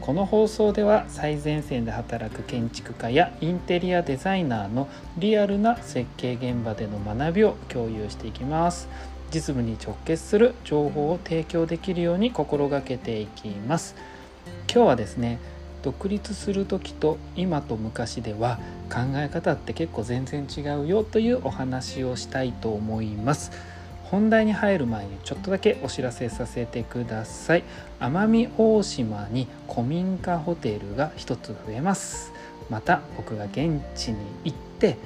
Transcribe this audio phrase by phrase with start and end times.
[0.00, 4.88] この放送では最前線で働く建築家やインテリアデザイナーの
[5.18, 8.88] リアルな設計現場での学びを共有していきます。
[9.32, 13.94] 実務に直結する情報を提供できるように心がけていきます。
[14.72, 15.38] 今日はですね
[15.82, 18.58] 独立する時と今と昔では
[18.90, 23.52] 考え方って結構全然違うよというお話をしたいと思います。
[24.10, 27.64] 本題に入る前にちょっとだけお知らせさせてください。
[28.00, 32.32] 奄美大島に古民家ホテルが一つ増えます。
[32.68, 34.96] また僕が現地に行って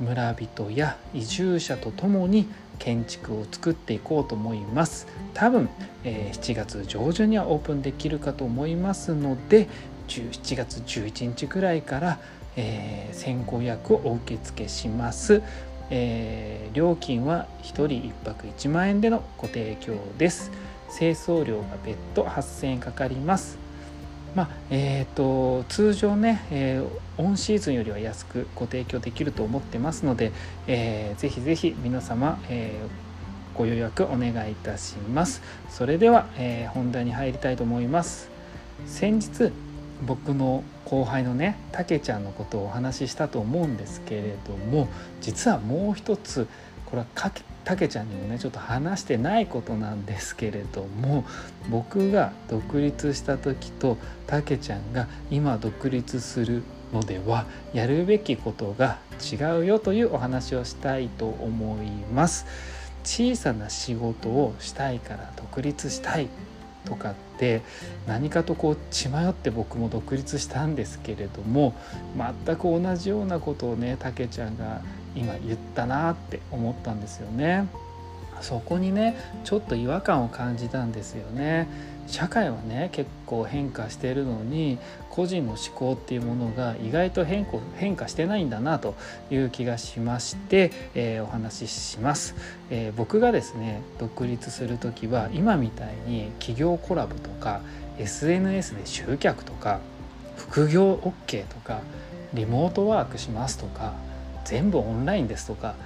[0.00, 5.06] 村人や移住者と共に建築を作っていこうと思います。
[5.34, 5.68] 多分、
[6.02, 9.68] えー、7月上旬にはオープンできるかと思いますので
[10.08, 12.18] 7月11日くらいから、
[12.56, 15.42] えー、先行予約をお受け付けします、
[15.94, 20.50] えー、料金は1人1泊1万円でのご提供です。
[20.96, 23.58] 清掃料が別途8000円かかります。
[24.34, 30.32] まあえーと、通常ね、えー、オンシーズンよりは安くご提供できると思ってますので、
[30.66, 35.42] えー、ぜひぜひ皆様、えー、ご予約お願いいたします。
[35.68, 38.30] それでは、えー、本題に入りたいと思います。
[38.86, 39.52] 先日
[40.06, 44.88] 僕の後輩のねたけちゃんのことをお話ししたと思うんですけれども
[45.20, 46.46] 実はもう一つ
[46.86, 47.06] これは
[47.64, 51.24] たけちゃんにもねちょっと話してないことなんですけれども
[51.70, 58.98] 僕が独立した時とたけちゃんが今独立するのではやるべきことが
[59.32, 62.44] 違うよというお話をしたいと思います。
[63.04, 66.28] 小さな仕事をしたいから独立したい
[66.84, 67.62] とかって
[68.06, 71.74] 何かとこう血迷って僕も独立したんですけれども
[72.16, 74.82] 全く同じようなことをねたけちゃんが
[75.14, 77.68] 今言ったなって思ったんですよね。
[78.42, 81.68] そこにねちょっと違和感を感じたんですよね。
[82.08, 88.94] 社会はね結構変化しているのに個人の思考っていうものが意外と変変化してないんだなと
[89.30, 92.34] いう気がしまして、えー、お話しします、
[92.70, 97.60] えー、僕がですね独立する時は今みたいに企業コラボとか
[97.98, 99.80] SNS で集客とか
[100.36, 101.80] 副業 OK とか
[102.34, 103.94] リモートワークしますとか
[104.44, 105.76] 全部オンラインですとか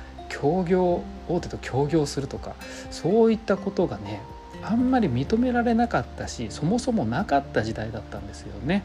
[0.40, 2.54] 協業大手と協業するとか
[2.90, 4.20] そういったことがね
[4.62, 8.84] あんまり認められなかったしそもそもなかった時代だったんですよね。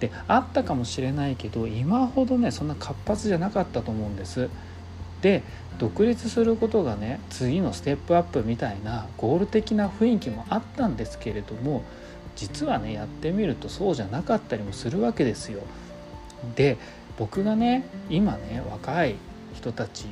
[0.00, 4.48] であったかもしれないけど今ほどねそんな活発じゃなかったと思うんです。
[5.20, 5.42] で
[5.78, 11.82] 独立することがね次のステップアップみたいなゴール的な雰囲気もあったんですけれども
[12.36, 15.60] 実はねやってみるとそうじゃなかったりもするわけですよ。
[16.56, 16.78] で
[17.18, 19.16] 僕がね今ね若い
[19.54, 20.06] 人たち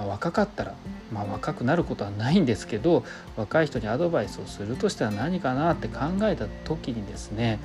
[0.00, 0.74] まあ、若かったら、
[1.12, 3.04] まあ、若くなることはないんですけど
[3.36, 7.58] 若い人にアドバイスをするとしたら何かなって考えた時にですね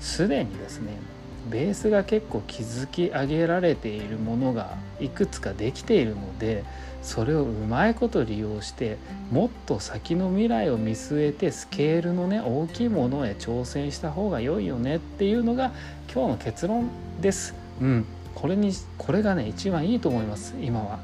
[0.00, 0.96] すでにですね
[1.50, 6.64] ベースが結構築き上げられているものがいくつかできているので
[7.02, 8.96] それをうまいこと利用して
[9.30, 15.72] もっと先の未来を見据えてスケールのね大きいものへ挑戦した方が良いよねっていうのが
[16.12, 16.88] 今日の結論
[17.20, 17.54] です。
[17.80, 20.98] うん、これにこれがね一番いいと思います今は。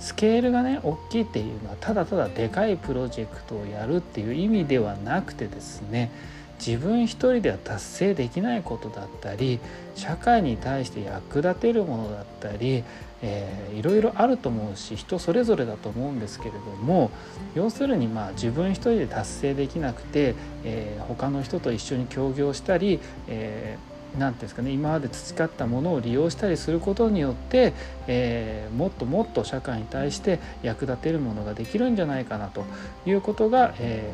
[0.00, 6.10] スケールがね大きいっていうのはただただでかいプロジェクトをやるっていう意味ではなくてですね
[6.58, 9.60] 自分一人では達成できないことだったり
[9.94, 12.82] 社会に対して役立てるものだったり、
[13.22, 17.10] えー、いろいろあると思うし人それぞれだと思うんですけれども
[17.54, 20.34] 要するにまあ自分一人で達成できなくて、
[20.64, 27.72] えー、他の人と一緒に協業したり、えー何て言うんですかね今まで培ったものを利用したりすることによって、
[28.06, 32.64] えー、もっともっと社会に対して役立てるものができるんじゃないかなと
[33.06, 34.10] いうことが、え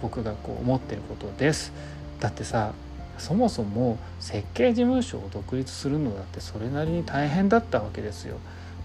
[0.00, 1.72] ー、僕がこう思ってることです。
[2.20, 2.72] だってさ
[3.18, 8.36] そもそも設計事務所を独立するのだってそれなりに大変だったわけですよ。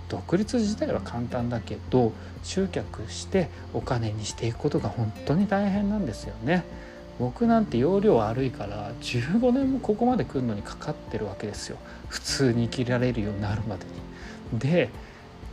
[0.09, 2.11] 独立自体は簡単だけど
[2.43, 6.65] 集客してお金にしていくことが本当に大変なんですよね。
[7.21, 11.77] 僕なんて容量悪いから15年もここまで来るのにかかってるわけですよ
[12.09, 13.85] 普通に生きられるようになるまで
[14.51, 14.59] に。
[14.59, 14.89] で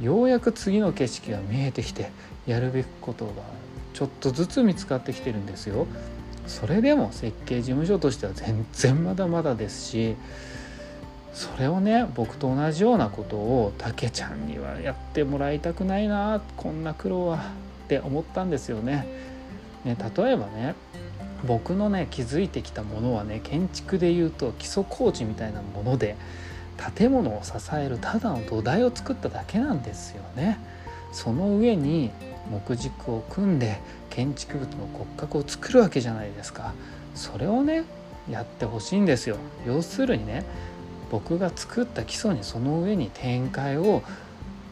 [0.00, 2.10] ようやく次の景色が見えてきて
[2.46, 3.32] やるべきことが
[3.92, 5.86] ちょっとずつ見つかってきてるんですよ。
[6.46, 10.16] それでも設計事務所としては全然まだまだですし
[11.34, 17.36] それをね僕と同じようなことをたけちゃんにはやってもらいたくないなこんな苦労は
[17.84, 19.06] って思ったんですよね。
[19.84, 20.74] ね、例えばね
[21.46, 26.16] 僕のね気づいてきたものはね建築でいうと基礎工事みたいなもので
[26.96, 30.58] 建物を支えるただの土台を作っただけなんですよね。
[31.12, 32.10] その上に
[32.50, 33.80] 木軸を組んで
[34.10, 36.72] 建築物の骨格を作るわけじゃないですか。
[37.14, 37.84] それをね
[38.30, 39.36] やってほしいんですよ。
[39.66, 40.44] 要するにね
[41.10, 44.02] 僕が作った基礎にその上に展開を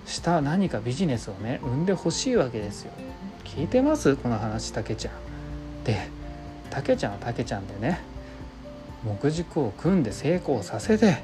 [0.05, 2.93] した何かビジネスをね生んでほしいわけですよ。
[3.45, 4.17] 聞いてます？
[4.17, 5.15] この話たけちゃん。
[5.85, 6.09] で
[6.67, 8.01] たけちゃんはたけちゃんでね
[9.05, 11.19] 木軸を組んで成功させて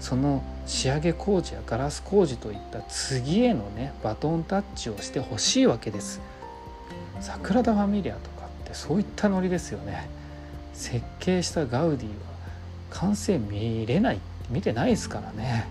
[0.00, 6.20] その仕上げ工事やガラス工事といった次へのねバトンタッチをしてほしいわけです。
[7.20, 10.08] 桜田ファミリアとかってそういったノリですよね。
[10.74, 12.14] 設計したガウディは
[12.90, 14.20] 完成見れない
[14.50, 15.66] 見てないですからね。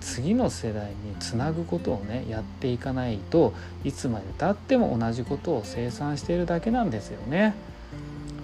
[0.00, 3.54] 次の世代につなぐことをねやっていかないと
[3.84, 7.54] いつまでたっても同じことを生産しているだけなんですよね。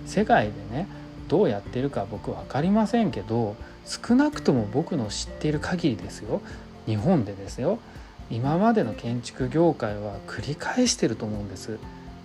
[0.06, 0.86] 世界でね
[1.28, 6.40] どうやってるか僕分かりませんけど少なくとも僕の知っている限りですよ。
[6.86, 7.78] 日本でですよ。
[8.30, 11.78] 今までの建築業界は繰り返してると思うんです。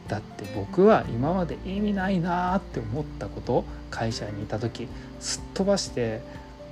[0.07, 4.87] だって僕は今まで意味ないなーって思ったこと会社にいた時
[5.19, 6.21] すっ飛ばして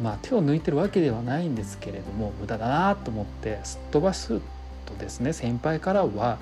[0.02, 4.40] まあ手を抜いてるわけではないんですけれども無駄だなと思ってすっ飛ばす
[4.86, 6.38] とですね先輩からは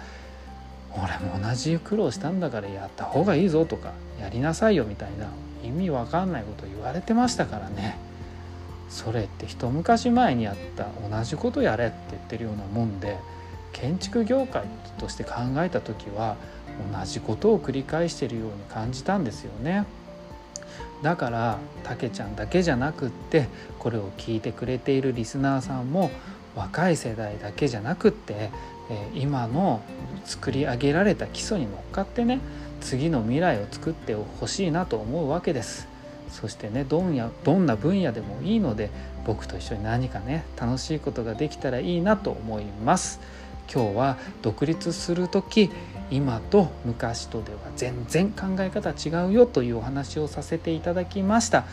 [0.94, 5.28] 「俺も同じ苦労したんだからやった方がいいぞ」とか「やりなさいよ」みたいな
[5.64, 7.98] 意味わかんないこと言われてましたからね。
[8.90, 13.18] それって一昔前にあった同じことやれって言ってるようなもんで
[13.72, 14.66] 建築業界
[15.00, 16.38] として考えた時は
[16.96, 19.86] 同じことを繰り返してるように感じたんですよね。
[21.02, 23.48] だからたけちゃんだけじゃなくって
[23.80, 26.12] これを聞いてくれているリスナーさんも
[26.56, 28.52] 若い世代だけじゃなくって、
[28.90, 29.82] え今の
[30.24, 32.40] 作り上げられた基礎に乗っかってね
[32.84, 35.88] 次の未来を作ってほしいなと思うわけです。
[36.30, 38.90] そしてねどんやどんな分野でもいいので
[39.26, 43.20] 僕と一緒に何かね楽しいことができたらいいなと思います。
[43.74, 45.72] 今日は独立する時
[46.12, 51.66] 今と昔とでは全然考え方違うよというお話をさせていただきました。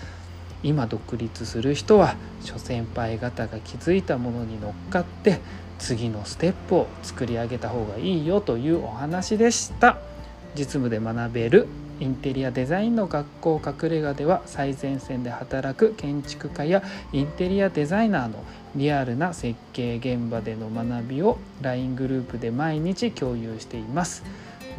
[0.62, 5.40] 今独立する人は諸先輩方が築いたものに乗っかって
[5.78, 10.09] 次のステップを作り上げた方がいいよというお話でした。
[10.56, 11.66] 実務で学べる
[12.00, 16.82] インテリアデザインの学校隠れ家では最前線で働く建築家や
[17.12, 18.42] インテリアデザイナーの
[18.74, 24.24] リアルな設計現場での学びを LINE グループで毎日共有しています。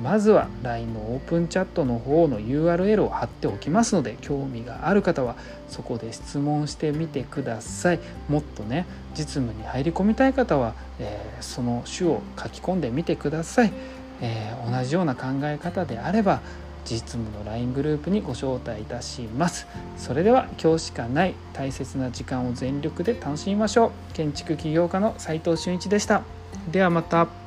[0.01, 5.35] まずは LINE のオープンチャットの方の URL を貼っておきますので興味がある方は
[5.67, 7.99] そこで質問してみてください。
[8.27, 13.73] もっとね実務に入り込みたい方は、えー、その種を書き込んでみてください、
[14.21, 16.41] えー、同じような考え方であれば
[16.85, 19.67] 実務の LINE グループにご招待いたします。
[19.97, 24.13] それでは今日しかない大切な時間を全力で楽しみましょう。
[24.13, 26.23] 建築起業家の斉藤俊一でした。
[26.71, 27.40] ではまた。